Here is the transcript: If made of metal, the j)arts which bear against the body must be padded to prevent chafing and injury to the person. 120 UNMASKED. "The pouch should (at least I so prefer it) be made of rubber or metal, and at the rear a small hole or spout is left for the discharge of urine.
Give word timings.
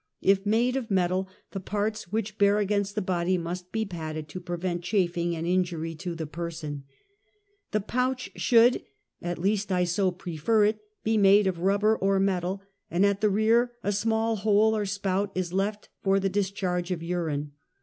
If 0.23 0.47
made 0.47 0.75
of 0.75 0.89
metal, 0.89 1.29
the 1.51 1.59
j)arts 1.61 2.05
which 2.11 2.39
bear 2.39 2.57
against 2.57 2.95
the 2.95 3.03
body 3.03 3.37
must 3.37 3.71
be 3.71 3.85
padded 3.85 4.27
to 4.29 4.39
prevent 4.39 4.81
chafing 4.81 5.35
and 5.35 5.45
injury 5.45 5.93
to 5.93 6.15
the 6.15 6.25
person. 6.25 6.85
120 7.69 7.71
UNMASKED. 7.71 7.71
"The 7.71 7.81
pouch 8.33 8.41
should 8.41 8.83
(at 9.21 9.37
least 9.37 9.71
I 9.71 9.83
so 9.83 10.09
prefer 10.11 10.65
it) 10.65 10.79
be 11.03 11.17
made 11.17 11.45
of 11.45 11.59
rubber 11.59 11.95
or 11.95 12.19
metal, 12.19 12.63
and 12.89 13.05
at 13.05 13.21
the 13.21 13.29
rear 13.29 13.73
a 13.83 13.91
small 13.91 14.37
hole 14.37 14.75
or 14.75 14.87
spout 14.87 15.31
is 15.35 15.53
left 15.53 15.89
for 16.01 16.19
the 16.19 16.29
discharge 16.29 16.89
of 16.89 17.03
urine. 17.03 17.51